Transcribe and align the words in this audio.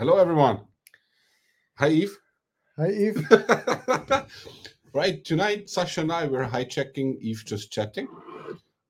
Hello, 0.00 0.16
everyone. 0.16 0.60
Hi, 1.76 1.88
Yves. 1.88 2.16
Hi, 2.78 2.86
Yves. 2.86 3.22
right, 4.94 5.22
tonight, 5.26 5.66
Sascha 5.66 5.98
and 5.98 6.10
I 6.10 6.26
were 6.26 6.42
hijacking 6.42 7.18
Yves 7.20 7.44
just 7.44 7.70
chatting. 7.70 8.08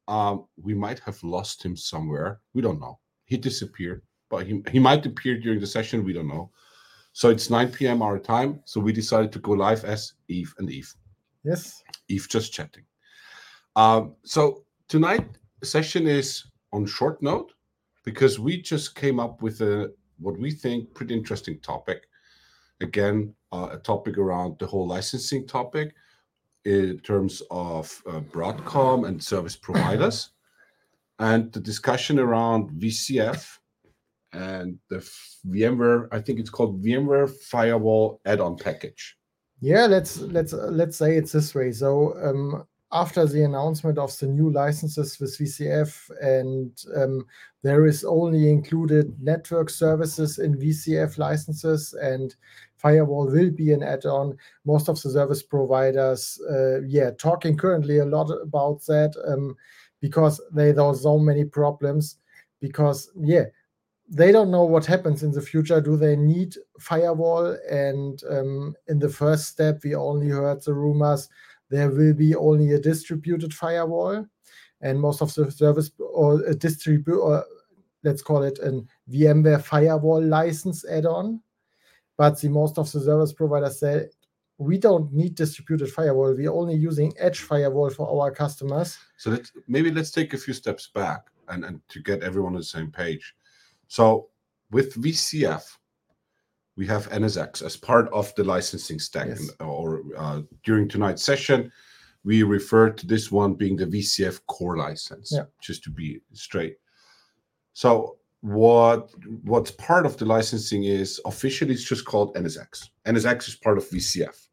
Um, 0.06 0.44
we 0.62 0.72
might 0.72 1.00
have 1.00 1.20
lost 1.24 1.64
him 1.64 1.76
somewhere. 1.76 2.38
We 2.54 2.62
don't 2.62 2.78
know. 2.78 3.00
He 3.24 3.36
disappeared, 3.36 4.02
but 4.28 4.46
he, 4.46 4.62
he 4.70 4.78
might 4.78 5.04
appear 5.04 5.36
during 5.36 5.58
the 5.58 5.66
session. 5.66 6.04
We 6.04 6.12
don't 6.12 6.28
know. 6.28 6.52
So 7.12 7.28
it's 7.28 7.50
9 7.50 7.72
p.m. 7.72 8.02
our 8.02 8.20
time. 8.20 8.60
So 8.64 8.80
we 8.80 8.92
decided 8.92 9.32
to 9.32 9.40
go 9.40 9.50
live 9.50 9.84
as 9.84 10.12
Yves 10.28 10.54
and 10.58 10.70
Yves. 10.70 10.94
Yes. 11.42 11.82
Yves 12.08 12.28
just 12.28 12.52
chatting. 12.52 12.84
Um, 13.74 14.14
so 14.24 14.62
tonight 14.86 15.26
session 15.64 16.06
is 16.06 16.44
on 16.72 16.86
short 16.86 17.20
note 17.20 17.50
because 18.04 18.38
we 18.38 18.62
just 18.62 18.94
came 18.94 19.18
up 19.18 19.42
with 19.42 19.60
a 19.60 19.92
what 20.20 20.38
we 20.38 20.50
think 20.50 20.94
pretty 20.94 21.14
interesting 21.14 21.58
topic. 21.60 22.06
Again, 22.80 23.34
uh, 23.52 23.68
a 23.72 23.78
topic 23.78 24.18
around 24.18 24.58
the 24.58 24.66
whole 24.66 24.86
licensing 24.86 25.46
topic 25.46 25.94
in 26.64 26.98
terms 27.00 27.42
of 27.50 28.02
uh, 28.06 28.20
Broadcom 28.20 29.06
and 29.06 29.22
service 29.22 29.56
providers, 29.56 30.30
and 31.18 31.52
the 31.52 31.60
discussion 31.60 32.18
around 32.18 32.70
VCF 32.70 33.58
and 34.32 34.78
the 34.88 34.98
VMware. 35.48 36.08
I 36.12 36.20
think 36.20 36.38
it's 36.38 36.50
called 36.50 36.82
VMware 36.82 37.30
Firewall 37.50 38.20
add-on 38.24 38.56
package. 38.56 39.16
Yeah, 39.60 39.86
let's 39.86 40.18
let's 40.20 40.54
uh, 40.54 40.68
let's 40.70 40.96
say 40.96 41.16
it's 41.16 41.32
this 41.32 41.54
way. 41.54 41.72
So 41.72 42.14
um, 42.22 42.66
after 42.92 43.24
the 43.24 43.44
announcement 43.44 43.98
of 43.98 44.16
the 44.18 44.26
new 44.26 44.50
licenses 44.50 45.18
with 45.20 45.38
VCF, 45.38 46.10
and 46.20 46.72
um, 46.96 47.26
there 47.62 47.86
is 47.86 48.04
only 48.04 48.50
included 48.50 49.14
network 49.22 49.70
services 49.70 50.38
in 50.38 50.58
VCF 50.58 51.16
licenses, 51.16 51.94
and 51.94 52.34
firewall 52.78 53.26
will 53.26 53.50
be 53.50 53.72
an 53.72 53.82
add-on. 53.82 54.36
Most 54.64 54.88
of 54.88 55.00
the 55.00 55.10
service 55.10 55.42
providers, 55.42 56.40
uh, 56.50 56.80
yeah, 56.82 57.10
talking 57.12 57.56
currently 57.56 57.98
a 57.98 58.04
lot 58.04 58.30
about 58.30 58.84
that 58.86 59.14
um, 59.26 59.56
because 60.00 60.40
they 60.52 60.72
there 60.72 60.84
are 60.84 60.94
so 60.94 61.18
many 61.18 61.44
problems. 61.44 62.16
Because 62.60 63.10
yeah, 63.16 63.44
they 64.08 64.32
don't 64.32 64.50
know 64.50 64.64
what 64.64 64.84
happens 64.84 65.22
in 65.22 65.30
the 65.30 65.40
future. 65.40 65.80
Do 65.80 65.96
they 65.96 66.16
need 66.16 66.56
firewall? 66.80 67.56
And 67.70 68.20
um, 68.28 68.74
in 68.88 68.98
the 68.98 69.08
first 69.08 69.46
step, 69.46 69.80
we 69.84 69.94
only 69.94 70.28
heard 70.28 70.62
the 70.62 70.74
rumors 70.74 71.28
there 71.70 71.90
will 71.90 72.14
be 72.14 72.34
only 72.34 72.72
a 72.72 72.80
distributed 72.80 73.54
firewall, 73.54 74.26
and 74.80 75.00
most 75.00 75.22
of 75.22 75.32
the 75.34 75.50
service 75.50 75.90
or 75.98 76.44
a 76.44 76.54
distribute 76.54 77.20
or 77.20 77.44
let's 78.02 78.22
call 78.22 78.42
it 78.42 78.58
a 78.58 78.82
VMware 79.10 79.62
firewall 79.62 80.22
license 80.22 80.84
add-on. 80.88 81.40
But 82.16 82.40
the 82.40 82.48
most 82.48 82.78
of 82.78 82.90
the 82.90 83.00
service 83.00 83.32
providers 83.32 83.80
say 83.80 84.08
we 84.58 84.76
don't 84.76 85.12
need 85.12 85.34
distributed 85.34 85.90
firewall. 85.90 86.34
We're 86.34 86.52
only 86.52 86.74
using 86.74 87.14
edge 87.18 87.40
firewall 87.40 87.90
for 87.90 88.22
our 88.22 88.30
customers. 88.30 88.98
So 89.16 89.30
let's 89.30 89.52
maybe 89.66 89.90
let's 89.90 90.10
take 90.10 90.34
a 90.34 90.38
few 90.38 90.52
steps 90.52 90.88
back 90.94 91.28
and, 91.48 91.64
and 91.64 91.80
to 91.88 92.00
get 92.00 92.22
everyone 92.22 92.52
on 92.52 92.58
the 92.58 92.64
same 92.64 92.90
page. 92.90 93.34
So 93.88 94.28
with 94.70 94.94
VCF, 94.94 95.62
we 96.76 96.86
have 96.86 97.10
NSX 97.10 97.62
as 97.62 97.76
part 97.76 98.08
of 98.12 98.34
the 98.36 98.44
licensing 98.44 98.98
stack. 98.98 99.28
Yes. 99.28 99.50
Or 99.60 100.02
uh, 100.16 100.42
during 100.64 100.88
tonight's 100.88 101.22
session, 101.22 101.70
we 102.24 102.42
refer 102.42 102.90
to 102.90 103.06
this 103.06 103.30
one 103.32 103.54
being 103.54 103.76
the 103.76 103.86
VCF 103.86 104.40
core 104.46 104.76
license, 104.76 105.32
Yeah. 105.32 105.44
just 105.60 105.82
to 105.84 105.90
be 105.90 106.20
straight. 106.32 106.76
So 107.72 108.16
what 108.42 109.10
what's 109.44 109.70
part 109.72 110.06
of 110.06 110.16
the 110.16 110.24
licensing 110.24 110.84
is 110.84 111.20
officially 111.26 111.74
it's 111.74 111.84
just 111.84 112.04
called 112.04 112.34
NSX. 112.34 112.88
NSX 113.06 113.48
is 113.48 113.56
part 113.56 113.78
of 113.78 113.88
VCF. 113.88 114.46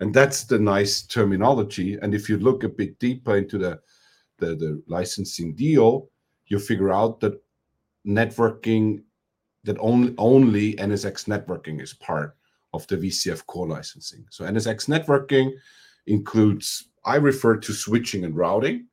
And 0.00 0.14
that's 0.14 0.44
the 0.44 0.58
nice 0.58 1.02
terminology. 1.02 1.98
And 2.00 2.14
if 2.14 2.28
you 2.28 2.38
look 2.38 2.62
a 2.62 2.68
bit 2.68 2.98
deeper 2.98 3.36
into 3.36 3.58
the 3.58 3.80
the, 4.38 4.54
the 4.54 4.82
licensing 4.86 5.54
deal, 5.54 6.08
you 6.46 6.58
figure 6.58 6.92
out 6.92 7.20
that 7.20 7.42
networking 8.06 9.02
that 9.64 9.76
only 9.80 10.14
only 10.18 10.74
NSX 10.74 11.26
networking 11.26 11.80
is 11.82 11.94
part 11.94 12.36
of 12.74 12.86
the 12.86 12.96
VCF 12.96 13.44
core 13.46 13.66
licensing. 13.68 14.24
So 14.30 14.44
NSX 14.44 14.88
networking 14.88 15.52
includes 16.06 16.88
I 17.04 17.16
refer 17.16 17.56
to 17.56 17.72
switching 17.72 18.24
and 18.24 18.36
routing. 18.36 18.86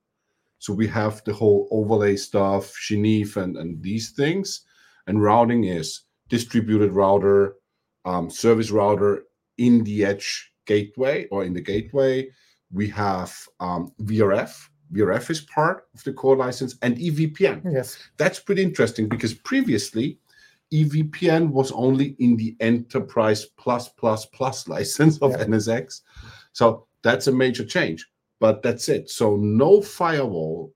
So 0.60 0.74
we 0.74 0.88
have 0.88 1.24
the 1.26 1.34
whole 1.34 1.68
overlay 1.72 2.16
stuff, 2.16 2.74
Geneve 2.88 3.38
and, 3.38 3.58
and 3.58 3.82
these 3.82 4.12
things. 4.12 4.62
And 5.08 5.22
routing 5.22 5.66
is 5.66 6.02
distributed 6.30 6.92
router, 6.94 7.56
um, 8.06 8.30
service 8.30 8.72
router 8.72 9.24
in 9.58 9.84
the 9.84 10.06
edge 10.06 10.52
gateway 10.66 11.28
or 11.28 11.44
in 11.44 11.54
the 11.54 11.62
gateway. 11.62 12.30
We 12.72 12.88
have 12.90 13.36
um, 13.60 13.92
VRF. 14.04 14.70
VRF 14.94 15.30
is 15.30 15.42
part 15.42 15.88
of 15.94 16.04
the 16.04 16.14
core 16.14 16.36
license 16.38 16.76
and 16.82 16.98
EVPN 16.98 17.62
Yes. 17.72 17.98
that's 18.18 18.40
pretty 18.40 18.62
interesting 18.64 19.10
because 19.10 19.34
previously 19.34 20.20
EVPN 20.74 21.50
was 21.50 21.72
only 21.72 22.16
in 22.20 22.36
the 22.38 22.56
enterprise 22.60 23.46
plus 23.58 23.90
plus 23.90 24.26
plus 24.26 24.68
license 24.68 25.18
of 25.22 25.32
Yeah. 25.32 25.46
NSX. 25.46 26.02
So 26.54 26.88
that's 27.02 27.28
a 27.28 27.32
major 27.32 27.64
change. 27.66 28.06
But 28.40 28.62
that's 28.62 28.90
it. 28.90 29.10
So 29.10 29.38
no 29.38 29.82
firewall 29.82 30.74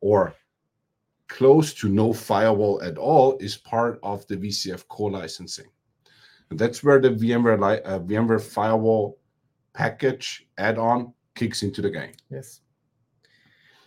or 0.00 0.34
close 1.28 1.72
to 1.74 1.88
no 1.88 2.12
firewall 2.12 2.82
at 2.82 2.98
all 2.98 3.38
is 3.38 3.56
part 3.56 3.98
of 4.02 4.26
the 4.26 4.36
VCF 4.36 4.86
core 4.88 5.10
licensing. 5.10 5.66
And 6.50 6.58
that's 6.58 6.82
where 6.82 7.00
the 7.00 7.10
VMware 7.10 7.58
li- 7.60 7.82
uh, 7.84 8.00
VMware 8.00 8.42
firewall 8.42 9.18
package 9.72 10.48
add-on 10.58 11.12
kicks 11.36 11.62
into 11.62 11.80
the 11.80 11.90
game. 11.90 12.12
Yes. 12.30 12.60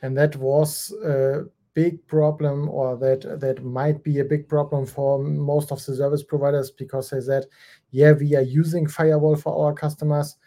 And 0.02 0.18
that 0.18 0.36
was 0.38 0.92
a 1.04 1.44
big 1.74 2.06
problem, 2.08 2.70
or 2.70 2.98
that 2.98 3.40
that 3.40 3.64
might 3.64 4.04
be 4.04 4.20
a 4.20 4.26
big 4.26 4.48
problem 4.48 4.86
for 4.86 5.20
most 5.20 5.72
of 5.72 5.84
the 5.86 5.96
service 5.96 6.24
providers 6.24 6.72
because 6.72 7.10
they 7.10 7.20
said, 7.22 7.46
yeah, 7.92 8.12
we 8.12 8.36
are 8.36 8.42
using 8.42 8.88
firewall 8.88 9.36
for 9.36 9.66
our 9.66 9.74
customers, 9.74 10.38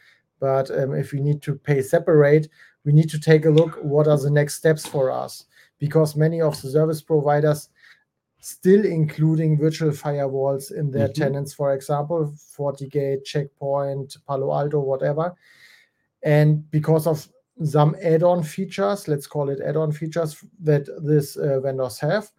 but 0.41 0.71
um, 0.71 0.95
if 0.95 1.13
we 1.13 1.21
need 1.21 1.43
to 1.43 1.55
pay 1.55 1.83
separate, 1.83 2.49
we 2.85 2.93
need 2.93 3.11
to 3.11 3.19
take 3.21 3.45
a 3.47 3.51
look 3.51 3.79
what 3.83 4.07
are 4.07 4.19
the 4.19 4.31
next 4.31 4.55
steps 4.55 4.87
for 4.87 5.11
us 5.11 5.47
because 5.79 6.17
many 6.17 6.41
of 6.41 6.61
the 6.63 6.71
service 6.71 7.03
providers 7.03 7.69
still 8.39 8.85
including 8.85 9.59
virtual 9.59 9.91
firewalls 9.91 10.73
in 10.73 10.91
their 10.91 11.09
Mhm. 11.09 11.15
tenants, 11.15 11.53
for 11.53 11.75
example, 11.75 12.33
FortiGate, 12.57 13.25
Checkpoint, 13.25 14.17
Palo 14.27 14.53
Alto, 14.53 14.79
whatever. 14.81 15.35
And 16.23 16.71
because 16.71 17.07
of 17.07 17.29
some 17.65 17.97
add-on 18.03 18.43
features, 18.43 19.09
let's 19.09 19.27
call 19.27 19.49
it 19.49 19.61
add-on 19.61 19.93
features 19.93 20.45
that 20.61 20.87
these 21.07 21.37
uh, 21.37 21.61
vendors 21.61 21.99
have, 21.99 22.31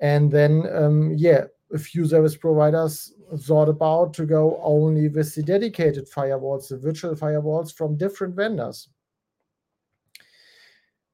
and 0.00 0.30
then 0.30 0.64
um, 0.72 1.12
yeah, 1.16 1.44
a 1.72 1.78
few 1.78 2.06
service 2.06 2.36
providers 2.36 3.14
thought 3.40 3.68
about 3.68 4.14
to 4.14 4.26
go 4.26 4.60
only 4.62 5.08
with 5.08 5.34
the 5.34 5.42
dedicated 5.42 6.08
firewalls, 6.10 6.68
the 6.68 6.76
virtual 6.76 7.14
firewalls 7.14 7.74
from 7.74 7.96
different 7.96 8.34
vendors. 8.34 8.88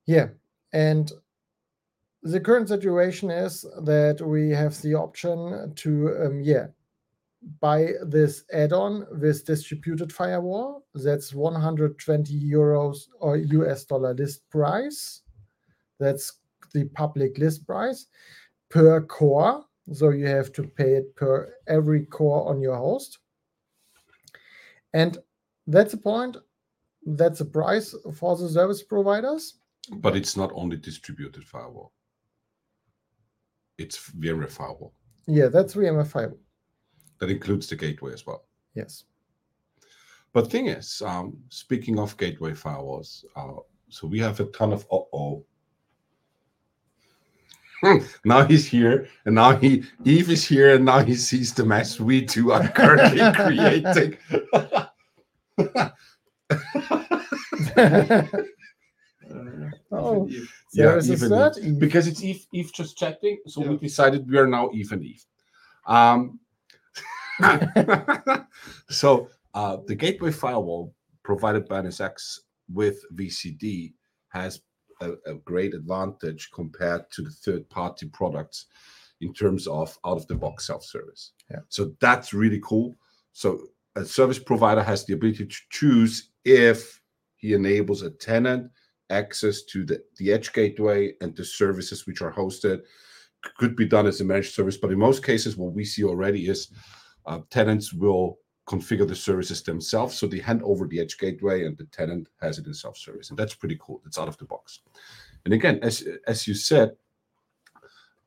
Yeah, 0.06 0.28
and 0.72 1.10
the 2.22 2.40
current 2.40 2.68
situation 2.68 3.30
is 3.30 3.62
that 3.82 4.20
we 4.20 4.50
have 4.50 4.80
the 4.82 4.94
option 4.94 5.72
to 5.76 6.26
um, 6.26 6.40
yeah 6.42 6.66
buy 7.60 7.92
this 8.06 8.44
add-on 8.52 9.06
with 9.20 9.44
distributed 9.44 10.12
firewall. 10.12 10.84
That's 10.94 11.34
120 11.34 12.32
euros 12.34 13.08
or 13.18 13.36
us 13.36 13.84
dollar 13.84 14.14
list 14.14 14.48
price. 14.50 15.22
That's 15.98 16.40
the 16.72 16.84
public 16.84 17.38
list 17.38 17.66
price 17.66 18.06
per 18.68 19.00
core. 19.02 19.64
So 19.92 20.10
you 20.10 20.26
have 20.26 20.52
to 20.52 20.62
pay 20.62 20.94
it 20.94 21.16
per 21.16 21.52
every 21.66 22.06
core 22.06 22.48
on 22.48 22.60
your 22.60 22.76
host. 22.76 23.19
And 24.93 25.19
that's 25.66 25.93
the 25.93 25.98
point 25.98 26.36
that's 27.06 27.38
the 27.38 27.44
price 27.44 27.94
for 28.14 28.36
the 28.36 28.48
service 28.48 28.82
providers. 28.82 29.54
But 29.96 30.16
it's 30.16 30.36
not 30.36 30.50
only 30.54 30.76
distributed 30.76 31.44
firewall. 31.44 31.93
It's 33.78 34.10
VMware 34.10 34.50
firewall. 34.50 34.93
yeah 35.26 35.48
that's 35.48 35.75
VMware 35.75 36.06
firewall 36.06 36.38
That 37.20 37.31
includes 37.31 37.69
the 37.69 37.76
gateway 37.76 38.12
as 38.12 38.26
well. 38.26 38.44
yes 38.75 39.05
But 40.32 40.50
thing 40.50 40.67
is, 40.67 41.02
um, 41.02 41.37
speaking 41.50 41.99
of 41.99 42.17
gateway 42.17 42.52
firewalls, 42.52 43.25
uh, 43.37 43.61
so 43.88 44.06
we 44.06 44.19
have 44.20 44.40
a 44.40 44.46
ton 44.46 44.72
of 44.72 44.87
uh 44.90 45.02
oh. 45.12 45.44
now 48.25 48.44
he's 48.44 48.67
here, 48.67 49.08
and 49.25 49.34
now 49.34 49.56
he 49.56 49.84
Yves 50.05 50.28
is 50.28 50.44
here, 50.46 50.75
and 50.76 50.84
now 50.84 51.02
he 51.02 51.14
sees 51.14 51.52
the 51.52 51.64
mess 51.64 51.99
we 51.99 52.25
two 52.25 52.52
are 52.52 52.69
currently 52.69 53.20
creating. 53.34 54.17
oh 59.93 60.26
yeah, 60.28 60.44
there 60.72 60.99
is 60.99 61.08
a 61.11 61.12
Yves 61.12 61.22
and 61.22 61.32
Yves. 61.32 61.58
Yves. 61.58 61.78
because 61.78 62.06
it's 62.06 62.22
Yves 62.22 62.46
Yves 62.52 62.70
just 62.70 62.96
chatting, 62.96 63.38
so 63.46 63.61
we 63.62 63.76
decided 63.78 64.31
we 64.31 64.38
are 64.38 64.46
now 64.46 64.70
Yves 64.72 64.93
and 64.93 65.02
Yves. 65.02 65.26
Um, 65.87 66.38
so 68.90 69.28
uh, 69.54 69.78
the 69.87 69.94
gateway 69.94 70.31
firewall 70.31 70.94
provided 71.22 71.69
by 71.69 71.82
NSX 71.82 72.38
with 72.72 73.04
VCD 73.14 73.92
has 74.28 74.60
a, 75.00 75.12
a 75.26 75.34
great 75.44 75.75
advantage 75.75 76.50
compared 76.52 77.10
to 77.12 77.22
the 77.22 77.31
third-party 77.31 78.06
products 78.08 78.66
in 79.20 79.32
terms 79.34 79.66
of 79.66 79.96
out-of-the-box 80.04 80.66
self-service. 80.66 81.32
Yeah. 81.50 81.60
So 81.69 81.92
that's 82.00 82.32
really 82.32 82.60
cool. 82.64 82.96
So 83.32 83.66
a 83.96 84.04
service 84.04 84.38
provider 84.38 84.82
has 84.82 85.04
the 85.04 85.14
ability 85.14 85.46
to 85.46 85.56
choose 85.70 86.31
if 86.44 87.00
he 87.36 87.54
enables 87.54 88.02
a 88.02 88.10
tenant 88.10 88.70
access 89.10 89.62
to 89.62 89.84
the, 89.84 90.02
the 90.19 90.32
edge 90.32 90.52
gateway 90.52 91.12
and 91.20 91.34
the 91.34 91.44
services 91.44 92.06
which 92.06 92.22
are 92.22 92.32
hosted 92.32 92.82
could 93.58 93.75
be 93.75 93.86
done 93.86 94.06
as 94.06 94.20
a 94.20 94.25
managed 94.25 94.54
service 94.54 94.76
but 94.76 94.93
in 94.93 94.98
most 94.98 95.25
cases 95.25 95.56
what 95.56 95.72
we 95.72 95.84
see 95.84 96.04
already 96.04 96.48
is 96.48 96.69
uh, 97.26 97.40
tenants 97.50 97.93
will 97.93 98.38
configure 98.67 99.06
the 99.06 99.17
services 99.17 99.62
themselves 99.62 100.17
so 100.17 100.26
they 100.26 100.38
hand 100.38 100.62
over 100.62 100.87
the 100.87 101.00
edge 101.00 101.19
gateway 101.19 101.64
and 101.64 101.76
the 101.76 101.84
tenant 101.87 102.28
has 102.40 102.58
it 102.58 102.67
in 102.67 102.75
self-service 102.75 103.31
and 103.31 103.38
that's 103.38 103.55
pretty 103.55 103.76
cool 103.81 104.00
it's 104.06 104.19
out 104.19 104.28
of 104.28 104.37
the 104.38 104.44
box 104.44 104.81
and 105.44 105.55
again 105.55 105.78
as 105.82 106.06
as 106.26 106.46
you 106.46 106.55
said 106.55 106.93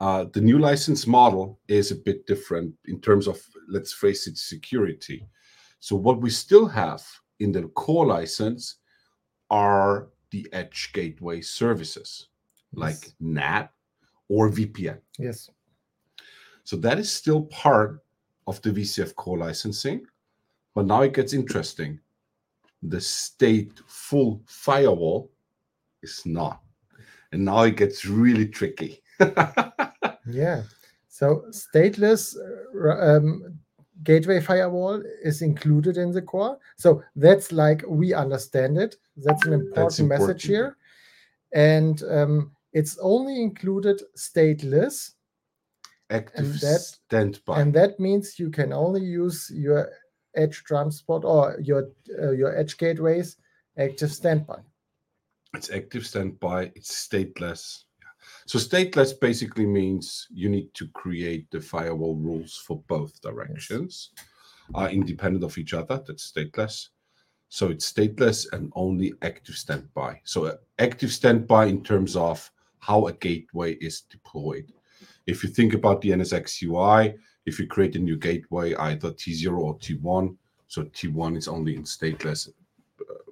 uh, 0.02 0.26
the 0.34 0.42
new 0.42 0.60
license 0.60 1.08
model 1.08 1.60
is 1.70 1.92
a 1.92 1.96
bit 1.96 2.26
different 2.28 2.74
in 2.86 3.00
terms 3.00 3.28
of 3.28 3.40
let's 3.70 3.94
face 3.94 4.28
it 4.28 4.38
security 4.38 5.26
so 5.80 5.96
what 5.96 6.20
we 6.20 6.30
still 6.30 6.66
have 6.68 7.04
in 7.40 7.52
the 7.52 7.64
core 7.70 8.06
license 8.06 8.78
are 9.50 10.10
the 10.32 10.48
edge 10.52 10.90
gateway 10.94 11.40
services 11.40 12.28
like 12.74 12.96
Yes. 13.04 13.14
NAT 13.20 13.72
or 14.30 14.50
VPN. 14.50 15.00
Yes. 15.20 15.50
So 16.64 16.76
that 16.78 16.98
is 16.98 17.12
still 17.12 17.44
part 17.44 18.03
of 18.48 18.62
the 18.62 18.72
VCF 18.72 19.16
core 19.16 19.38
licensing. 19.38 20.06
But 20.76 20.86
now 20.86 21.02
it 21.02 21.14
gets 21.14 21.34
interesting. 21.34 22.00
The 22.82 23.00
state 23.00 23.80
full 23.88 24.42
firewall 24.46 25.32
is 26.02 26.22
not. 26.26 26.62
And 27.32 27.46
now 27.46 27.64
it 27.64 27.78
gets 27.78 28.06
really 28.06 28.48
tricky. 28.48 29.02
Yeah. 30.26 30.64
So 31.10 31.46
stateless 31.50 32.36
uh, 32.36 33.18
um, 33.18 33.60
gateway 34.04 34.40
firewall 34.40 35.02
is 35.22 35.42
included 35.42 35.98
in 35.98 36.12
the 36.12 36.22
core. 36.22 36.58
So 36.78 37.04
that's 37.16 37.52
like 37.52 37.84
we 37.88 38.14
understand 38.14 38.78
it. 38.78 38.96
That's 39.18 39.46
an 39.46 39.54
important 39.54 40.10
message 40.10 40.10
important. 40.10 40.44
here. 40.44 40.78
And 41.54 42.04
um, 42.10 42.52
it's 42.72 42.98
only 43.00 43.42
included 43.42 44.02
stateless. 44.18 45.12
Active 46.10 46.60
that- 46.62 46.82
standby. 46.82 47.62
And 47.62 47.74
that 47.74 48.00
means 48.00 48.40
you 48.40 48.50
can 48.50 48.74
only 48.74 49.02
use 49.02 49.50
your 49.54 49.92
edge 50.36 50.64
transport 50.64 51.24
or 51.24 51.60
your 51.62 51.90
uh, 52.20 52.32
your 52.32 52.56
edge 52.58 52.78
gateways 52.78 53.38
active 53.78 54.12
standby. 54.12 54.60
It's 55.54 55.70
active 55.70 56.06
standby. 56.06 56.72
It's 56.76 57.08
stateless. 57.08 57.84
So 58.46 58.60
stateless 58.60 59.20
basically 59.20 59.66
means 59.66 60.28
you 60.32 60.50
need 60.50 60.74
to 60.74 60.88
create 60.90 61.50
the 61.52 61.62
firewall 61.62 62.16
rules 62.16 62.58
for 62.66 62.82
both 62.88 63.22
directions, 63.22 64.12
uh, 64.76 64.90
independent 64.92 65.44
of 65.44 65.58
each 65.58 65.74
other. 65.74 66.02
That's 66.06 66.32
stateless. 66.32 66.90
So 67.50 67.70
it's 67.70 67.92
stateless 67.92 68.52
and 68.52 68.72
only 68.76 69.14
active 69.22 69.56
standby. 69.56 70.22
So 70.24 70.46
uh, 70.46 70.56
active 70.80 71.12
standby 71.12 71.66
in 71.66 71.84
terms 71.84 72.16
of 72.16 72.50
how 72.80 73.08
a 73.08 73.14
gateway 73.14 73.74
is 73.76 74.02
deployed. 74.02 74.72
If 75.26 75.44
you 75.44 75.50
think 75.50 75.74
about 75.74 76.02
the 76.02 76.10
NSX 76.10 76.64
UI, 76.64 77.16
if 77.46 77.60
you 77.60 77.68
create 77.68 77.96
a 77.96 78.00
new 78.00 78.18
gateway, 78.18 78.74
either 78.76 79.12
T0 79.12 79.58
or 79.58 79.78
T1, 79.78 80.36
so 80.68 80.84
T1 80.84 81.38
is 81.38 81.48
only 81.48 81.76
in 81.76 81.84
stateless 81.84 82.50
uh, 82.50 83.32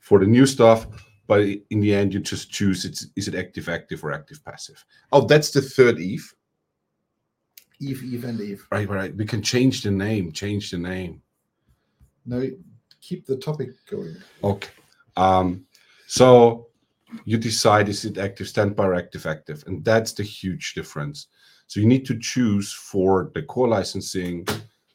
for 0.00 0.18
the 0.18 0.26
new 0.26 0.46
stuff 0.46 0.86
but 1.26 1.40
in 1.42 1.80
the 1.80 1.94
end 1.94 2.12
you 2.12 2.20
just 2.20 2.50
choose 2.50 2.84
it's 2.84 3.06
is 3.16 3.28
it 3.28 3.34
active 3.34 3.68
active 3.68 4.04
or 4.04 4.12
active 4.12 4.44
passive? 4.44 4.84
Oh 5.12 5.22
that's 5.22 5.50
the 5.50 5.62
third 5.62 5.98
Yves 5.98 6.34
Yves, 7.80 8.02
Yves, 8.02 8.24
and 8.24 8.40
Yves. 8.40 8.62
right 8.70 8.88
right. 8.88 9.14
We 9.16 9.24
can 9.24 9.42
change 9.42 9.82
the 9.82 9.90
name 9.90 10.32
change 10.32 10.70
the 10.70 10.78
name. 10.78 11.22
No, 12.26 12.48
keep 13.00 13.26
the 13.26 13.36
topic 13.36 13.70
going. 13.90 14.16
okay. 14.42 14.70
Um 15.16 15.66
so 16.06 16.68
you 17.24 17.38
decide 17.38 17.88
is 17.88 18.04
it 18.04 18.18
active 18.18 18.48
standby 18.48 18.84
or 18.84 18.94
active 18.94 19.26
active 19.26 19.62
and 19.66 19.84
that's 19.84 20.12
the 20.12 20.22
huge 20.22 20.74
difference 20.74 21.28
so 21.66 21.80
you 21.80 21.86
need 21.86 22.04
to 22.06 22.18
choose 22.18 22.72
for 22.72 23.30
the 23.34 23.42
core 23.42 23.68
licensing 23.68 24.46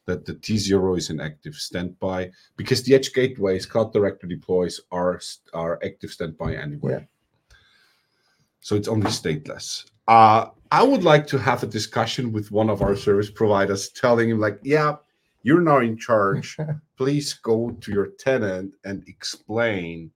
that 0.10 0.26
the 0.26 0.34
T0 0.34 0.98
is 0.98 1.12
an 1.12 1.22
active 1.22 1.54
standby 1.54 2.32
because 2.58 2.82
the 2.84 2.96
edge 2.96 3.14
gateways 3.14 3.66
cloud 3.66 3.94
director 3.94 4.28
deploys 4.28 4.82
are 4.92 5.20
are 5.54 5.80
active 5.84 6.12
standby 6.12 6.56
anyway. 6.56 6.94
Yeah. 6.94 7.56
So 8.62 8.76
it's 8.76 8.88
only 8.88 9.12
stateless. 9.12 9.86
Uh, 10.08 10.48
I 10.72 10.84
would 10.84 11.04
like 11.04 11.28
to 11.28 11.38
have 11.38 11.64
a 11.64 11.68
discussion 11.68 12.32
with 12.32 12.52
one 12.52 12.70
of 12.70 12.82
our 12.82 12.96
service 12.96 13.30
providers, 13.30 13.90
telling 13.90 14.30
him 14.30 14.40
like, 14.40 14.60
yeah, 14.64 14.96
you're 15.44 15.62
now 15.62 15.80
in 15.80 15.96
charge. 15.98 16.58
Please 16.98 17.34
go 17.34 17.70
to 17.82 17.92
your 17.92 18.10
tenant 18.20 18.74
and 18.84 19.04
explain 19.08 20.12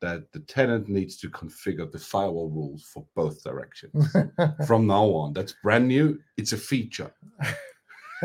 that 0.00 0.30
the 0.32 0.40
tenant 0.40 0.88
needs 0.88 1.16
to 1.18 1.28
configure 1.30 1.90
the 1.90 1.98
firewall 1.98 2.48
rules 2.50 2.84
for 2.84 3.04
both 3.14 3.42
directions 3.42 4.14
from 4.66 4.86
now 4.86 5.04
on. 5.06 5.32
That's 5.32 5.54
brand 5.62 5.88
new. 5.88 6.20
It's 6.36 6.52
a 6.52 6.56
feature. 6.56 7.12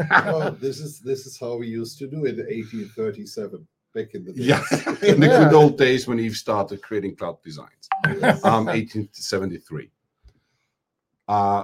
well, 0.09 0.51
this 0.61 0.79
is 0.79 0.99
this 0.99 1.25
is 1.25 1.39
how 1.39 1.55
we 1.57 1.67
used 1.67 1.97
to 1.99 2.07
do 2.07 2.25
it 2.25 2.39
in 2.39 2.45
1837 2.45 3.67
back 3.93 4.13
in 4.15 4.25
the 4.25 4.33
day. 4.33 4.43
Yeah, 4.43 4.63
in 5.03 5.19
the 5.19 5.27
Yeah. 5.27 5.43
good 5.45 5.53
old 5.53 5.77
days 5.77 6.07
when 6.07 6.19
Yves 6.19 6.39
started 6.39 6.81
creating 6.81 7.15
cloud 7.15 7.41
designs, 7.43 7.87
um, 8.43 8.65
1873. 8.65 9.89
Uh, 11.27 11.63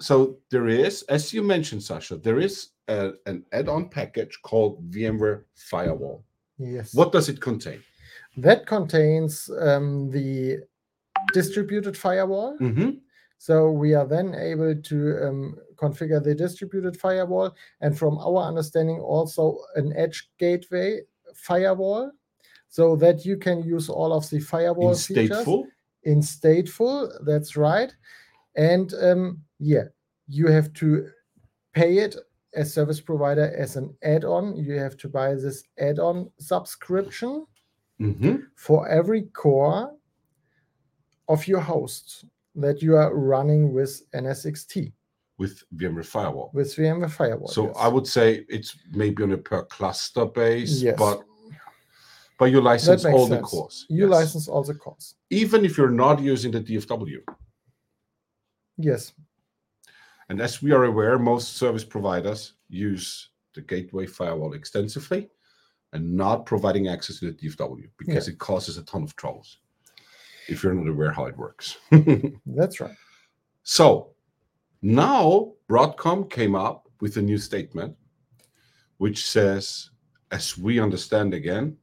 so 0.00 0.38
there 0.50 0.68
is, 0.68 1.02
as 1.04 1.32
you 1.32 1.42
mentioned, 1.42 1.80
Sascha, 1.80 2.22
there 2.22 2.38
is 2.38 2.68
a, 2.88 3.12
an 3.26 3.44
add-on 3.52 3.88
package 3.88 4.38
called 4.42 4.88
VMware 4.90 5.42
Firewall. 5.56 6.24
yes. 6.58 6.94
What 6.94 7.10
does 7.12 7.28
it 7.28 7.40
contain? 7.40 7.82
That 8.42 8.66
contains 8.66 9.50
um, 9.60 10.10
the 10.10 10.58
distributed 11.32 11.96
firewall. 11.96 12.56
Mm-hmm. 12.60 12.90
So 13.38 13.70
we 13.70 13.94
are 13.94 14.06
then 14.06 14.34
able 14.34 14.74
to 14.74 15.26
um, 15.26 15.56
configure 15.76 16.22
the 16.22 16.34
distributed 16.34 16.96
firewall, 16.96 17.54
and 17.80 17.96
from 17.96 18.18
our 18.18 18.48
understanding, 18.48 18.98
also 18.98 19.58
an 19.76 19.92
edge 19.96 20.28
gateway 20.38 21.02
firewall, 21.34 22.10
so 22.68 22.96
that 22.96 23.24
you 23.24 23.36
can 23.36 23.62
use 23.62 23.88
all 23.88 24.12
of 24.12 24.28
the 24.30 24.40
firewall 24.40 24.90
In 24.90 24.96
features 24.96 25.38
stateful, 25.38 25.64
in 26.02 26.20
stateful. 26.20 27.12
That's 27.24 27.56
right, 27.56 27.94
and 28.56 28.92
um, 29.00 29.42
yeah, 29.60 29.84
you 30.26 30.48
have 30.48 30.72
to 30.74 31.08
pay 31.74 31.98
it 31.98 32.16
as 32.54 32.74
service 32.74 33.00
provider 33.00 33.54
as 33.56 33.76
an 33.76 33.94
add-on. 34.02 34.56
You 34.56 34.74
have 34.78 34.96
to 34.96 35.08
buy 35.08 35.34
this 35.34 35.62
add-on 35.78 36.30
subscription 36.40 37.46
hmm 37.98 38.36
for 38.54 38.88
every 38.88 39.22
core 39.22 39.92
of 41.28 41.46
your 41.46 41.60
host 41.60 42.24
that 42.54 42.80
you 42.82 42.96
are 42.96 43.14
running 43.14 43.72
with 43.72 44.02
NSXT 44.12 44.92
with 45.38 45.62
VMware 45.76 46.04
Firewall. 46.06 46.50
with 46.52 46.74
VMware 46.74 47.10
Firewall. 47.10 47.48
So 47.48 47.66
yes. 47.66 47.76
I 47.78 47.88
would 47.88 48.06
say 48.06 48.44
it's 48.48 48.76
maybe 48.92 49.22
on 49.22 49.32
a 49.32 49.38
per 49.38 49.62
cluster 49.64 50.24
base, 50.26 50.82
Yes. 50.82 50.96
but 50.98 51.22
but 52.38 52.46
you 52.46 52.60
license 52.60 53.04
all 53.04 53.26
the 53.26 53.40
cores. 53.40 53.86
You 53.88 54.04
Yes. 54.08 54.10
license 54.10 54.48
all 54.48 54.62
the 54.62 54.74
cores. 54.74 55.14
even 55.30 55.64
if 55.64 55.76
you're 55.76 55.90
not 56.06 56.20
using 56.20 56.50
the 56.52 56.60
DFW. 56.60 57.18
Yes, 58.80 59.12
And 60.28 60.40
as 60.40 60.62
we 60.62 60.70
are 60.72 60.84
aware, 60.84 61.18
most 61.18 61.56
service 61.56 61.84
providers 61.84 62.54
use 62.68 63.30
the 63.54 63.62
gateway 63.62 64.06
firewall 64.06 64.52
extensively 64.54 65.30
and 65.92 66.16
not 66.16 66.46
providing 66.46 66.88
access 66.88 67.18
to 67.20 67.32
the 67.32 67.48
DFW 67.48 67.88
because 67.96 68.28
it 68.28 68.38
causes 68.38 68.76
a 68.76 68.82
ton 68.84 69.02
of 69.02 69.16
troubles 69.16 69.58
if 70.48 70.62
you're 70.62 70.74
not 70.74 70.88
aware 70.88 71.12
how 71.12 71.26
it 71.26 71.36
works. 71.36 71.78
that's 72.46 72.80
right. 72.80 72.94
so 73.62 74.10
now 74.82 75.52
Broadcom 75.68 76.30
came 76.30 76.54
up 76.54 76.88
with 77.00 77.16
a 77.16 77.22
new 77.22 77.38
statement 77.38 77.96
which 78.98 79.26
says, 79.28 79.90
as 80.32 80.58
we 80.58 80.80
understand 80.80 81.32
again, 81.32 81.76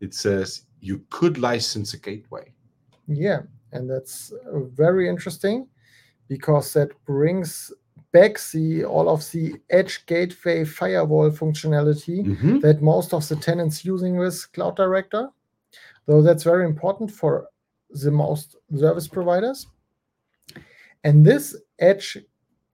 it 0.00 0.14
says 0.14 0.62
you 0.80 1.04
could 1.10 1.38
license 1.38 1.94
a 1.94 1.98
gateway. 1.98 2.52
Yeah, 3.06 3.40
and 3.72 3.90
that's 3.90 4.32
very 4.46 5.08
interesting 5.08 5.68
because 6.28 6.72
that 6.72 6.90
brings 7.04 7.72
back 8.12 8.38
the 8.52 8.84
all 8.84 9.08
of 9.08 9.30
the 9.32 9.54
edge 9.70 10.04
gateway 10.06 10.64
firewall 10.64 11.30
functionality 11.30 12.24
Mhm. 12.24 12.60
that 12.62 12.82
most 12.82 13.14
of 13.14 13.26
the 13.28 13.36
tenants 13.36 13.84
using 13.84 14.16
with 14.16 14.50
Cloud 14.52 14.76
Director. 14.76 15.28
Though 16.06 16.22
that's 16.22 16.42
very 16.44 16.64
important 16.64 17.10
for 17.10 17.48
the 17.90 18.10
most 18.10 18.56
service 18.76 19.06
providers. 19.08 19.66
And 21.04 21.24
this 21.24 21.56
edge 21.78 22.18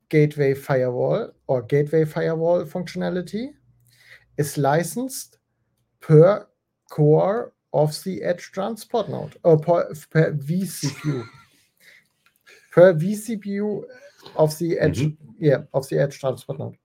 gateway 0.08 0.54
firewall 0.54 1.32
or 1.46 1.62
gateway 1.62 2.04
firewall 2.04 2.64
functionality 2.64 3.52
is 4.38 4.56
licensed 4.56 5.38
per 6.00 6.46
core 6.90 7.52
of 7.72 7.92
the 8.04 8.22
edge 8.22 8.50
transport 8.52 9.08
node 9.08 9.36
or 9.42 9.58
per, 9.58 9.92
per 10.10 10.32
vCPU. 10.32 11.24
per 12.72 12.94
vCPU 12.94 13.84
of 14.36 14.56
the 14.58 14.78
edge, 14.78 15.06
yeah, 15.38 15.58
of 15.74 15.88
the 15.88 16.00
edge 16.00 16.18
transport 16.18 16.58
node. 16.58 16.76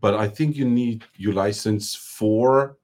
But 0.00 0.14
I 0.14 0.28
think 0.28 0.56
you 0.56 0.64
need 0.68 1.04
you 1.16 1.32
license 1.32 1.94
four 1.94 2.78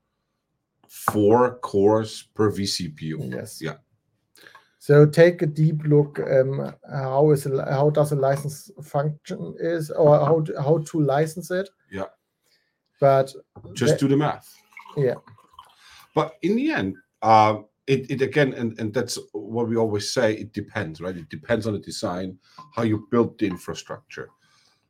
four 0.88 1.58
cores 1.58 2.24
per 2.34 2.50
vCPU. 2.50 3.32
Yes. 3.32 3.60
Yeah. 3.60 3.76
So 4.78 5.04
take 5.06 5.42
a 5.42 5.46
deep 5.46 5.82
look. 5.84 6.18
Um, 6.20 6.74
how 6.90 7.30
is 7.32 7.46
a, 7.46 7.64
how 7.70 7.90
does 7.90 8.12
a 8.12 8.16
license 8.16 8.70
function 8.82 9.54
is 9.60 9.90
or 9.90 10.18
how 10.18 10.40
to, 10.40 10.62
how 10.62 10.78
to 10.78 11.00
license 11.00 11.50
it? 11.50 11.68
Yeah. 11.90 12.06
But 13.00 13.32
Just 13.74 13.92
that- 13.94 14.00
do 14.00 14.08
the 14.08 14.16
math. 14.16 14.54
yeah, 14.96 15.14
But 16.14 16.34
in 16.42 16.56
the 16.56 16.70
end, 16.72 16.96
um, 17.22 17.66
it, 17.90 18.08
it 18.08 18.22
again, 18.22 18.52
and, 18.54 18.78
and 18.78 18.94
that's 18.94 19.18
what 19.32 19.68
we 19.68 19.76
always 19.76 20.12
say, 20.12 20.34
it 20.34 20.52
depends, 20.52 21.00
right? 21.00 21.16
It 21.16 21.28
depends 21.28 21.66
on 21.66 21.72
the 21.72 21.80
design, 21.80 22.38
how 22.72 22.84
you 22.84 23.08
build 23.10 23.36
the 23.38 23.48
infrastructure. 23.48 24.30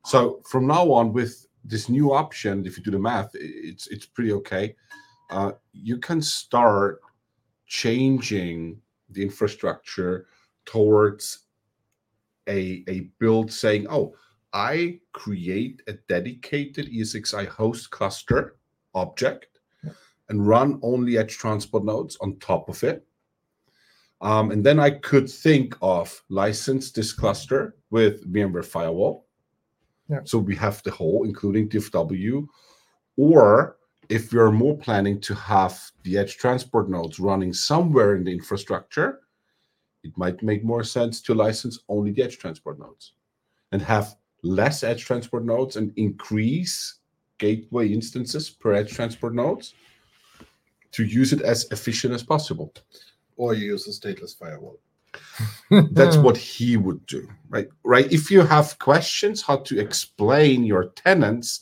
So 0.04 0.42
from 0.50 0.66
now 0.66 0.92
on, 0.92 1.14
with 1.14 1.46
this 1.64 1.88
new 1.88 2.12
option, 2.12 2.66
if 2.66 2.76
you 2.76 2.82
do 2.82 2.90
the 2.90 2.98
math, 2.98 3.30
it's 3.34 3.86
it's 3.86 4.06
pretty 4.06 4.32
okay. 4.32 4.76
Uh, 5.30 5.52
you 5.72 5.96
can 5.96 6.20
start 6.20 7.00
changing 7.66 8.78
the 9.08 9.22
infrastructure 9.22 10.26
towards 10.66 11.46
a, 12.48 12.84
a 12.88 13.08
build 13.18 13.50
saying, 13.50 13.86
oh, 13.88 14.14
I 14.52 15.00
create 15.12 15.80
a 15.86 15.94
dedicated 16.08 16.86
ESXi 16.92 17.46
host 17.46 17.90
cluster 17.90 18.56
object 18.94 19.49
and 20.30 20.46
run 20.46 20.78
only 20.82 21.18
edge 21.18 21.36
transport 21.36 21.84
nodes 21.84 22.16
on 22.20 22.36
top 22.38 22.68
of 22.68 22.82
it. 22.82 23.04
Um, 24.22 24.50
and 24.52 24.64
then 24.64 24.78
I 24.78 24.90
could 24.90 25.28
think 25.28 25.76
of 25.82 26.22
license 26.28 26.92
this 26.92 27.12
cluster 27.12 27.76
with 27.90 28.32
VMware 28.32 28.64
Firewall. 28.64 29.26
Yeah. 30.08 30.20
So 30.24 30.38
we 30.38 30.54
have 30.56 30.82
the 30.82 30.90
whole, 30.90 31.24
including 31.24 31.68
DFW. 31.68 32.46
Or 33.16 33.76
if 34.08 34.32
you're 34.32 34.52
more 34.52 34.76
planning 34.76 35.20
to 35.20 35.34
have 35.34 35.80
the 36.04 36.16
edge 36.16 36.36
transport 36.36 36.88
nodes 36.88 37.18
running 37.18 37.52
somewhere 37.52 38.16
in 38.16 38.24
the 38.24 38.32
infrastructure, 38.32 39.20
it 40.04 40.16
might 40.16 40.42
make 40.42 40.64
more 40.64 40.84
sense 40.84 41.20
to 41.22 41.34
license 41.34 41.80
only 41.88 42.12
the 42.12 42.22
edge 42.22 42.38
transport 42.38 42.78
nodes 42.78 43.12
and 43.72 43.82
have 43.82 44.16
less 44.42 44.82
edge 44.82 45.04
transport 45.04 45.44
nodes 45.44 45.76
and 45.76 45.92
increase 45.96 47.00
gateway 47.38 47.88
instances 47.88 48.50
per 48.50 48.74
edge 48.74 48.92
transport 48.92 49.34
nodes 49.34 49.74
to 50.92 51.04
use 51.04 51.32
it 51.32 51.42
as 51.42 51.66
efficient 51.70 52.14
as 52.14 52.22
possible. 52.22 52.72
Or 53.36 53.54
you 53.54 53.66
use 53.66 53.86
a 53.86 53.90
stateless 53.90 54.36
firewall. 54.36 54.78
That's 55.92 56.16
what 56.16 56.36
he 56.36 56.76
would 56.76 57.04
do, 57.06 57.28
right? 57.48 57.68
Right. 57.84 58.10
If 58.12 58.30
you 58.30 58.42
have 58.42 58.78
questions 58.78 59.42
how 59.42 59.58
to 59.58 59.78
explain 59.80 60.64
your 60.64 60.90
tenants 60.90 61.60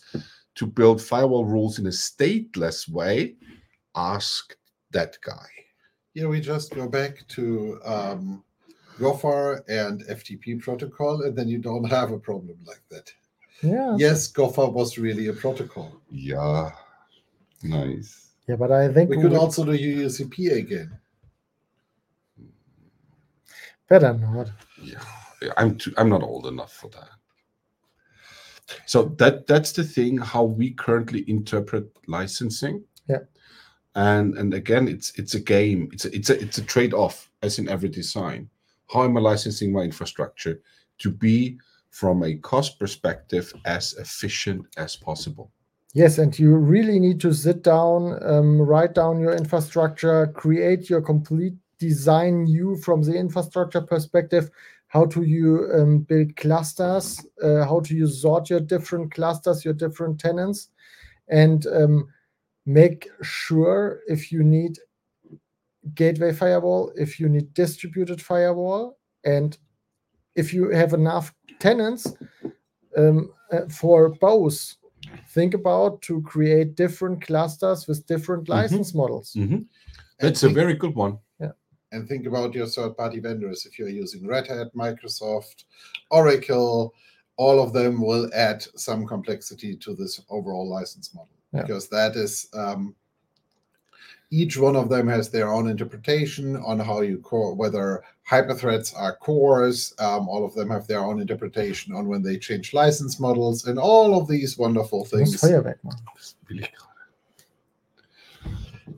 to 0.56 0.66
build 0.66 1.00
firewall 1.00 1.44
rules 1.44 1.78
in 1.78 1.86
a 1.86 1.90
stateless 1.90 2.88
way, 2.88 3.36
ask 3.94 4.56
that 4.90 5.18
guy. 5.24 5.46
Yeah, 6.14 6.26
we 6.26 6.40
just 6.40 6.74
go 6.74 6.88
back 6.88 7.26
to 7.28 7.80
um, 7.84 8.44
Gopher 8.98 9.64
and 9.68 10.02
FTP 10.06 10.60
protocol, 10.60 11.22
and 11.22 11.36
then 11.36 11.48
you 11.48 11.58
don't 11.58 11.84
have 11.84 12.10
a 12.10 12.18
problem 12.18 12.58
like 12.66 12.82
that. 12.90 13.12
yeah, 13.62 13.94
Yes, 13.96 14.26
Gopher 14.26 14.66
was 14.66 14.98
really 14.98 15.28
a 15.28 15.32
protocol. 15.32 16.00
Yeah. 16.10 16.70
Nice. 17.62 18.27
Yeah. 18.48 18.56
But 18.56 18.72
I 18.72 18.92
think 18.92 19.10
We 19.10 19.16
we 19.16 19.22
could 19.22 19.32
would 19.32 19.40
also 19.40 19.64
do 19.64 19.72
UUCP 19.72 20.52
again. 20.56 20.98
better 23.88 24.12
not. 24.14 24.50
Yeah. 24.82 25.00
Yeah, 25.40 25.52
I'm 25.56 25.76
too 25.78 25.94
I'm 25.96 26.08
not 26.08 26.22
old 26.22 26.46
enough 26.46 26.72
for 26.72 26.88
that. 26.90 27.08
So 28.86 29.04
that 29.18 29.46
that's 29.46 29.72
the 29.72 29.84
thing 29.84 30.18
how 30.18 30.44
we 30.44 30.72
currently 30.72 31.24
interpret 31.28 31.90
licensing. 32.06 32.84
Yeah. 33.08 33.24
And 33.94 34.36
and 34.36 34.52
again 34.52 34.88
it's 34.88 35.12
it's 35.18 35.34
a 35.34 35.40
game. 35.40 35.88
It's 35.92 36.04
a, 36.04 36.14
it's 36.14 36.30
a 36.30 36.40
it's 36.40 36.58
a 36.58 36.64
trade-off 36.64 37.30
as 37.42 37.58
in 37.58 37.68
every 37.68 37.88
design. 37.88 38.50
How 38.92 39.04
am 39.04 39.16
I 39.16 39.20
licensing 39.20 39.72
my 39.72 39.82
infrastructure 39.82 40.60
to 40.98 41.10
be 41.10 41.58
from 41.90 42.22
a 42.24 42.34
cost 42.34 42.78
perspective 42.78 43.52
as 43.64 43.94
efficient 43.94 44.66
as 44.76 44.96
possible? 44.96 45.50
Yes, 45.94 46.18
and 46.18 46.38
you 46.38 46.54
really 46.56 46.98
need 47.00 47.20
to 47.20 47.32
sit 47.32 47.62
down, 47.62 48.22
um, 48.22 48.60
write 48.60 48.94
down 48.94 49.20
your 49.20 49.34
infrastructure, 49.34 50.26
create 50.28 50.90
your 50.90 51.00
complete 51.00 51.54
design 51.78 52.44
new 52.44 52.76
from 52.76 53.02
the 53.02 53.14
infrastructure 53.14 53.80
perspective. 53.80 54.50
How 54.88 55.06
do 55.06 55.22
you 55.22 55.70
um, 55.74 56.00
build 56.00 56.36
clusters? 56.36 57.24
Uh, 57.42 57.64
how 57.64 57.80
do 57.80 57.94
you 57.96 58.06
sort 58.06 58.50
your 58.50 58.60
different 58.60 59.12
clusters, 59.14 59.64
your 59.64 59.74
different 59.74 60.20
tenants, 60.20 60.68
and 61.28 61.66
um, 61.68 62.08
make 62.66 63.08
sure 63.22 64.00
if 64.08 64.30
you 64.32 64.42
need 64.44 64.78
gateway 65.94 66.32
firewall, 66.32 66.92
if 66.96 67.18
you 67.18 67.28
need 67.28 67.54
distributed 67.54 68.20
firewall, 68.20 68.98
and 69.24 69.56
if 70.36 70.52
you 70.54 70.70
have 70.70 70.92
enough 70.92 71.34
tenants 71.60 72.06
um, 72.96 73.32
uh, 73.52 73.62
for 73.70 74.10
both 74.20 74.74
think 75.38 75.54
about 75.54 76.02
to 76.02 76.20
create 76.22 76.74
different 76.74 77.18
clusters 77.26 77.86
with 77.88 78.04
different 78.06 78.44
Mhm. 78.46 78.54
license 78.58 78.90
models. 79.00 79.34
Mhm. 79.36 79.66
That's 80.18 80.42
a 80.42 80.48
very 80.60 80.74
good 80.74 80.94
one. 80.96 81.14
Yeah. 81.40 81.52
and 81.92 82.06
think 82.08 82.26
about 82.26 82.54
your 82.54 82.66
third-party 82.66 83.20
vendors. 83.20 83.64
If 83.64 83.78
you're 83.78 83.88
using 84.04 84.26
Red 84.26 84.46
Hat, 84.48 84.68
Microsoft, 84.74 85.58
Oracle, 86.10 86.92
all 87.36 87.58
of 87.64 87.72
them 87.72 87.92
will 88.08 88.28
add 88.34 88.60
some 88.76 89.06
complexity 89.06 89.76
to 89.84 89.94
this 89.94 90.20
overall 90.28 90.68
license 90.68 91.14
model 91.14 91.36
Yeah. 91.54 91.62
because 91.62 91.88
that 91.88 92.12
is 92.16 92.32
um, 92.62 92.94
each 94.30 94.58
one 94.58 94.76
of 94.76 94.90
them 94.90 95.08
has 95.08 95.30
their 95.30 95.52
own 95.52 95.68
interpretation 95.68 96.56
on 96.56 96.78
how 96.78 97.00
you 97.00 97.18
core 97.18 97.54
whether 97.54 98.02
hyperthreads 98.28 98.94
are 98.96 99.16
cores. 99.16 99.94
Um, 99.98 100.28
all 100.28 100.44
of 100.44 100.54
them 100.54 100.70
have 100.70 100.86
their 100.86 101.00
own 101.00 101.20
interpretation 101.20 101.94
on 101.94 102.06
when 102.06 102.22
they 102.22 102.36
change 102.36 102.74
license 102.74 103.18
models 103.18 103.66
and 103.66 103.78
all 103.78 104.20
of 104.20 104.28
these 104.28 104.58
wonderful 104.58 105.04
things. 105.04 105.40
Feuerwerk 105.40 105.78
machen. 105.82 106.66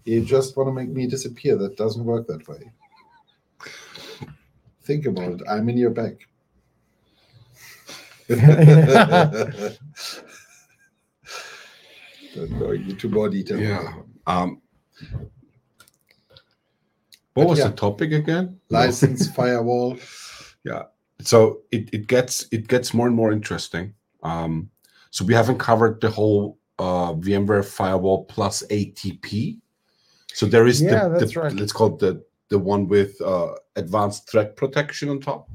You 0.05 0.25
just 0.25 0.57
want 0.57 0.69
to 0.69 0.73
make 0.73 0.89
me 0.89 1.07
disappear. 1.07 1.57
That 1.57 1.77
doesn't 1.77 2.05
work 2.05 2.27
that 2.27 2.47
way. 2.49 2.73
Think 4.83 5.07
about 5.07 5.33
it. 5.33 5.43
I'm 5.49 5.69
in 5.69 5.79
your 5.79 5.91
back. 5.91 6.27
Don't 8.29 8.39
go 12.59 12.71
into 12.71 13.09
more 13.09 13.29
detail. 13.29 13.59
Yeah. 13.59 13.93
Um 14.27 14.63
what 17.35 17.47
was 17.49 17.59
yeah. 17.59 17.69
the 17.69 17.75
topic 17.75 18.13
again? 18.13 18.61
License 18.69 19.29
firewall. 19.37 19.97
Yeah. 20.65 20.85
So 21.21 21.61
it, 21.71 21.89
it 21.93 22.07
gets 22.07 22.47
it 22.51 22.69
gets 22.69 22.95
more 22.95 23.07
and 23.07 23.17
more 23.17 23.33
interesting 23.33 23.95
um 24.23 24.71
so 25.11 25.25
we 25.25 25.35
haven't 25.35 25.59
covered 25.59 26.01
the 26.01 26.11
whole 26.11 26.59
uh 26.79 27.13
vmware 27.15 27.65
firewall 27.65 28.25
plus 28.25 28.63
atp 28.71 29.59
so 30.33 30.47
there 30.47 30.67
is 30.67 30.81
Yeah, 30.81 31.09
the, 31.09 31.19
that's 31.19 31.35
the 31.35 31.41
right. 31.41 31.53
let's 31.53 31.73
call 31.73 31.95
it 31.95 31.99
the 31.99 32.25
the 32.49 32.59
one 32.59 32.89
with 32.89 33.21
uh 33.21 33.55
advanced 33.77 34.31
threat 34.31 34.57
protection 34.57 35.09
on 35.09 35.21
top 35.21 35.49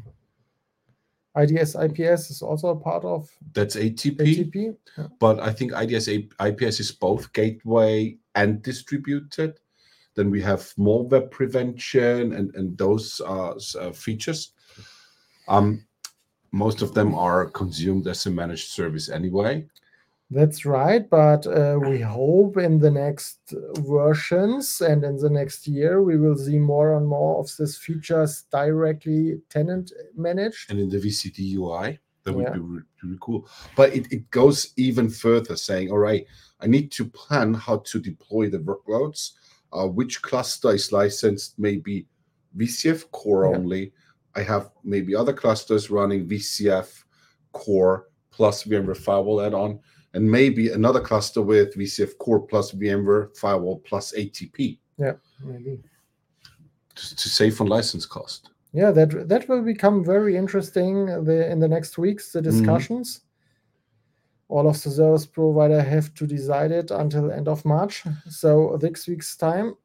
IDS 1.38 1.76
IPS 1.76 2.30
is 2.32 2.42
also 2.42 2.70
a 2.70 2.76
part 2.80 3.04
of 3.04 3.30
that's 3.54 3.76
atp, 3.76 4.18
ATP. 4.18 4.76
Yeah. 4.98 5.08
but 5.20 5.40
i 5.40 5.52
think 5.52 5.74
ids 5.74 6.08
ips 6.08 6.80
is 6.80 6.92
both 6.92 7.32
gateway 7.34 8.18
and 8.36 8.62
distributed. 8.62 9.60
Then 10.16 10.30
we 10.30 10.42
have 10.42 10.62
malware 10.78 11.30
prevention 11.30 12.34
and 12.34 12.56
and 12.56 12.78
those 12.78 13.22
uh, 13.22 13.54
uh 13.80 13.92
features. 13.92 14.54
Um 15.48 15.86
most 16.52 16.82
of 16.82 16.94
them 16.94 17.14
are 17.16 17.50
consumed 17.50 18.08
as 18.08 18.26
a 18.26 18.32
managed 18.32 18.70
service 18.70 19.10
anyway. 19.10 19.66
That's 20.32 20.66
right, 20.66 21.08
but 21.08 21.46
uh, 21.46 21.78
we 21.80 22.00
hope 22.00 22.58
in 22.58 22.80
the 22.80 22.90
next 22.90 23.38
versions 23.78 24.82
and 24.82 25.04
in 25.04 25.18
the 25.18 25.30
next 25.30 25.68
year 25.68 26.02
we 26.02 26.18
will 26.18 26.36
see 26.36 26.58
more 26.58 26.98
and 26.98 27.08
more 27.08 27.40
of 27.40 27.52
these 27.60 27.78
features 27.78 28.46
directly 28.52 29.40
tenant 29.50 29.92
managed. 30.16 30.72
and 30.72 30.80
in 30.80 30.90
the 30.90 30.98
vcd 30.98 31.56
ui 31.58 32.00
that 32.26 32.34
would 32.34 32.44
Yeah. 32.44 32.54
be 32.54 32.60
re- 32.60 32.82
really 33.04 33.18
cool 33.22 33.48
but 33.78 33.94
it, 33.96 34.12
it 34.12 34.30
goes 34.32 34.74
even 34.76 35.10
further 35.10 35.56
saying 35.56 35.90
all 35.92 35.98
right 36.00 36.26
i 36.60 36.68
need 36.68 36.92
to 36.92 37.06
plan 37.06 37.54
how 37.54 37.78
to 37.78 38.00
deploy 38.00 38.50
the 38.50 38.60
workloads 38.60 39.32
uh, 39.72 39.88
which 39.88 40.22
cluster 40.22 40.72
is 40.74 40.92
licensed 40.92 41.58
maybe 41.58 42.06
vcf 42.58 43.10
core 43.12 43.46
Yeah. 43.50 43.58
only 43.58 43.94
i 44.36 44.42
have 44.42 44.72
maybe 44.84 45.16
other 45.16 45.34
clusters 45.34 45.90
running 45.90 46.28
vcf 46.28 47.04
core 47.54 48.08
plus 48.32 48.64
vmware 48.66 48.98
firewall 48.98 49.42
add-on 49.42 49.80
and 50.14 50.30
maybe 50.30 50.70
another 50.72 51.02
cluster 51.02 51.42
with 51.42 51.76
VCF 51.76 52.18
Core 52.20 52.40
plus 52.48 52.72
VMware 52.72 53.36
Firewall 53.36 53.80
plus 53.80 54.14
ATP 54.18 54.80
Yeah, 54.98 55.16
maybe. 55.44 55.78
to, 56.96 57.16
to 57.18 57.28
save 57.28 57.60
on 57.60 57.68
license 57.68 58.06
cost. 58.06 58.52
Yeah, 58.76 58.92
that 58.92 59.30
that 59.30 59.48
will 59.48 59.62
become 59.62 60.04
very 60.04 60.36
interesting 60.36 61.06
the, 61.24 61.50
in 61.50 61.60
the 61.60 61.68
next 61.68 61.98
weeks. 61.98 62.34
The 62.34 62.42
discussions. 62.42 63.22
All 64.50 64.68
of 64.68 64.82
the 64.84 64.92
service 64.92 65.26
provider 65.26 65.82
have 65.82 66.14
to 66.16 66.28
decide 66.28 66.72
it 66.72 66.92
until 66.92 67.32
end 67.32 67.48
of 67.48 67.64
March. 67.64 68.04
So 68.30 68.78
six 68.82 69.08
weeks 69.08 69.38
time. 69.38 69.76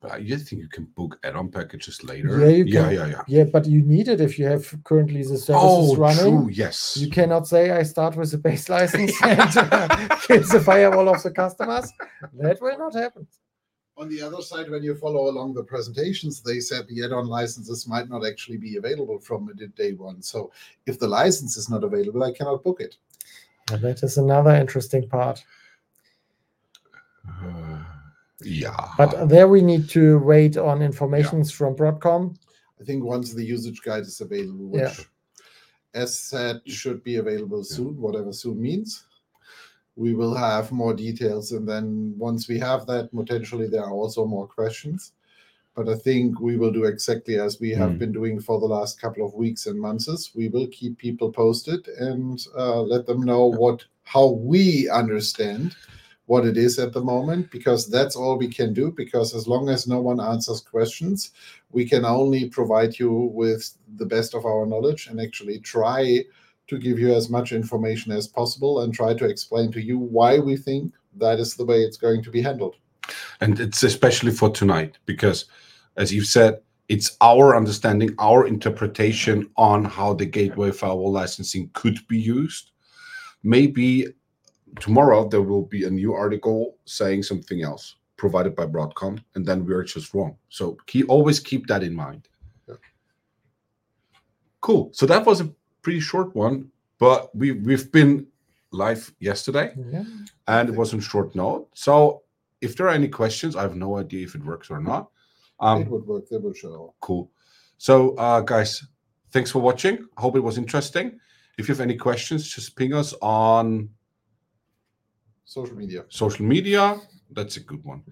But 0.00 0.24
you 0.24 0.36
think 0.36 0.60
you 0.60 0.68
can 0.68 0.86
book 0.96 1.20
add-on 1.22 1.48
packages 1.50 2.02
later? 2.02 2.40
Yeah, 2.40 2.48
you 2.48 2.64
yeah, 2.64 2.82
can. 2.82 2.94
yeah, 2.94 3.06
yeah. 3.06 3.22
Yeah, 3.28 3.44
but 3.44 3.64
you 3.66 3.82
need 3.82 4.08
it 4.08 4.20
if 4.20 4.36
you 4.36 4.46
have 4.46 4.64
currently 4.82 5.22
the 5.22 5.38
services 5.38 5.54
Oh, 5.54 5.94
running. 5.96 6.38
true. 6.42 6.50
Yes. 6.52 6.96
You 6.96 7.08
cannot 7.08 7.46
say 7.46 7.70
I 7.70 7.84
start 7.84 8.16
with 8.16 8.32
the 8.32 8.38
base 8.38 8.68
license 8.68 9.12
and 9.22 9.56
uh, 9.56 9.88
kill 10.26 10.42
the 10.42 10.60
firewall 10.60 11.08
of 11.08 11.22
the 11.22 11.30
customers. 11.30 11.92
That 12.34 12.60
will 12.60 12.76
not 12.76 12.94
happen. 12.96 13.28
On 13.98 14.08
the 14.08 14.22
other 14.22 14.40
side, 14.40 14.70
when 14.70 14.82
you 14.82 14.94
follow 14.94 15.28
along 15.28 15.52
the 15.52 15.62
presentations, 15.62 16.40
they 16.40 16.60
said 16.60 16.86
the 16.88 17.04
add-on 17.04 17.26
licenses 17.26 17.86
might 17.86 18.08
not 18.08 18.26
actually 18.26 18.56
be 18.56 18.76
available 18.76 19.18
from 19.18 19.50
day 19.76 19.92
one. 19.92 20.22
So 20.22 20.50
if 20.86 20.98
the 20.98 21.06
license 21.06 21.56
is 21.58 21.68
not 21.68 21.84
available, 21.84 22.22
I 22.24 22.32
cannot 22.32 22.64
book 22.64 22.80
it. 22.80 22.96
And 23.70 23.82
that 23.82 24.02
is 24.02 24.16
another 24.16 24.54
interesting 24.54 25.08
part. 25.08 25.44
Uh, 27.28 27.84
yeah. 28.42 28.88
But 28.96 29.28
there 29.28 29.46
we 29.46 29.60
need 29.60 29.88
to 29.90 30.18
wait 30.20 30.56
on 30.56 30.82
informations 30.82 31.50
from 31.52 31.76
Broadcom. 31.76 32.36
I 32.80 32.84
think 32.84 33.04
once 33.04 33.32
the 33.32 33.44
usage 33.44 33.82
guide 33.82 34.02
is 34.02 34.20
available, 34.20 34.68
which, 34.68 34.80
Yeah. 34.82 35.04
as 35.94 36.18
said, 36.18 36.62
should 36.66 37.04
be 37.04 37.16
available 37.16 37.62
soon, 37.62 38.00
whatever 38.00 38.32
soon 38.32 38.60
means. 38.60 39.04
We 39.96 40.14
will 40.14 40.34
have 40.34 40.72
more 40.72 40.94
details, 40.94 41.52
and 41.52 41.68
then 41.68 42.14
once 42.16 42.48
we 42.48 42.58
have 42.58 42.86
that, 42.86 43.10
potentially 43.14 43.68
there 43.68 43.84
are 43.84 43.92
also 43.92 44.24
more 44.26 44.46
questions. 44.46 45.12
But 45.74 45.88
I 45.88 45.94
think 45.94 46.40
we 46.40 46.56
will 46.56 46.72
do 46.72 46.84
exactly 46.84 47.38
as 47.38 47.58
we 47.60 47.70
have 47.70 47.92
Mm. 47.92 47.98
been 47.98 48.12
doing 48.12 48.40
for 48.40 48.60
the 48.60 48.66
last 48.66 49.00
couple 49.00 49.24
of 49.24 49.34
weeks 49.34 49.66
and 49.66 49.80
months. 49.80 50.34
We 50.34 50.48
will 50.48 50.66
keep 50.68 50.98
people 50.98 51.32
posted 51.32 51.88
and 51.88 52.38
uh, 52.56 52.82
let 52.82 53.06
them 53.06 53.22
know 53.22 53.46
what 53.46 53.84
how 54.04 54.26
we 54.28 54.90
understand 54.90 55.74
what 56.26 56.44
it 56.46 56.56
is 56.56 56.78
at 56.78 56.92
the 56.92 57.00
moment, 57.02 57.50
because 57.50 57.88
that's 57.88 58.16
all 58.16 58.36
we 58.38 58.48
can 58.48 58.72
do. 58.74 58.90
Because 58.92 59.34
as 59.34 59.46
long 59.46 59.68
as 59.68 59.86
no 59.86 60.00
one 60.00 60.20
answers 60.20 60.60
questions, 60.60 61.32
we 61.70 61.84
can 61.88 62.04
only 62.04 62.48
provide 62.48 62.98
you 62.98 63.12
with 63.34 63.76
the 63.96 64.06
best 64.06 64.34
of 64.34 64.44
our 64.44 64.66
knowledge 64.66 65.08
and 65.08 65.20
actually 65.20 65.58
try 65.60 66.24
to 66.72 66.78
give 66.78 66.98
you 66.98 67.14
as 67.14 67.28
much 67.28 67.52
information 67.52 68.12
as 68.12 68.26
possible 68.26 68.80
and 68.80 68.94
try 68.94 69.12
to 69.14 69.26
explain 69.26 69.70
to 69.72 69.80
you 69.80 69.98
why 69.98 70.38
we 70.38 70.56
think 70.56 70.94
that 71.18 71.38
is 71.38 71.54
the 71.54 71.64
way 71.64 71.78
it's 71.82 71.98
going 71.98 72.22
to 72.22 72.30
be 72.30 72.40
handled. 72.40 72.76
and 73.40 73.60
it's 73.60 73.82
especially 73.82 74.32
for 74.40 74.48
tonight 74.50 74.92
because 75.12 75.38
as 76.02 76.12
you've 76.14 76.32
said 76.38 76.52
it's 76.88 77.08
our 77.20 77.46
understanding 77.60 78.10
our 78.18 78.46
interpretation 78.46 79.36
on 79.56 79.84
how 79.96 80.14
the 80.14 80.28
gateway 80.38 80.70
firewall 80.70 81.12
licensing 81.20 81.68
could 81.80 81.98
be 82.08 82.18
used 82.18 82.70
maybe 83.42 84.06
tomorrow 84.86 85.20
there 85.28 85.42
will 85.50 85.66
be 85.76 85.84
a 85.84 85.90
new 86.00 86.12
article 86.24 86.60
saying 86.98 87.22
something 87.22 87.62
else 87.70 87.96
provided 88.22 88.54
by 88.60 88.64
broadcom 88.74 89.14
and 89.34 89.44
then 89.48 89.66
we're 89.66 89.84
just 89.96 90.14
wrong 90.14 90.34
so 90.48 90.64
keep 90.86 91.06
always 91.10 91.38
keep 91.50 91.66
that 91.66 91.82
in 91.88 91.94
mind 92.04 92.22
Yeah. 92.68 92.80
cool 94.60 94.84
so 94.98 95.04
that 95.12 95.26
was 95.26 95.40
a 95.44 95.48
pretty 95.82 96.00
short 96.00 96.34
one 96.34 96.70
but 96.98 97.34
we 97.34 97.52
we've 97.52 97.90
been 97.92 98.26
live 98.70 99.12
yesterday 99.18 99.74
Yeah. 99.92 100.04
and 100.48 100.68
it 100.70 100.74
was 100.76 100.94
on 100.94 101.00
short 101.00 101.34
note. 101.34 101.68
So 101.74 102.22
if 102.60 102.76
there 102.76 102.86
are 102.86 102.94
any 102.94 103.08
questions, 103.08 103.54
I 103.56 103.62
have 103.62 103.74
no 103.76 103.98
idea 103.98 104.24
if 104.24 104.34
it 104.34 104.44
works 104.44 104.70
or 104.70 104.80
not. 104.80 105.10
it 105.60 105.64
Um, 105.66 105.88
would 105.90 106.06
work. 106.06 106.28
They 106.30 106.38
will 106.38 106.54
show. 106.54 106.94
cool. 107.00 107.30
So, 107.76 108.14
uh, 108.16 108.40
guys, 108.40 108.70
thanks 109.32 109.50
for 109.50 109.60
watching. 109.60 109.96
I 110.16 110.20
hope 110.24 110.36
it 110.36 110.44
was 110.48 110.56
interesting. 110.58 111.06
If 111.58 111.68
you 111.68 111.74
have 111.74 111.80
any 111.88 111.96
questions, 111.96 112.48
just 112.48 112.76
ping 112.76 112.94
us 112.94 113.12
on 113.20 113.90
Social 115.44 115.76
media 115.76 116.04
social 116.08 116.46
media. 116.46 116.82
That's 117.36 117.56
a 117.58 117.60
good 117.70 117.82
one. 117.84 118.02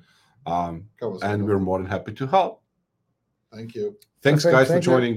Um, 0.47 0.73
and 1.23 1.47
we're 1.47 1.59
more 1.59 1.79
than 1.79 1.87
happy 1.97 2.13
to 2.21 2.27
help. 2.27 2.63
Thank 3.55 3.75
you. 3.75 3.97
Thanks, 4.23 4.43
Perfect, 4.45 4.57
guys, 4.59 4.67
for 4.67 4.73
thank 4.75 4.85
you. 4.85 4.93
joining. 4.93 5.09